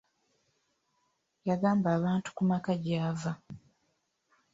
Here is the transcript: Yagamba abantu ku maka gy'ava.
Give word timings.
Yagamba 1.47 1.87
abantu 1.97 2.29
ku 2.35 2.41
maka 2.49 2.71
gy'ava. 2.83 3.31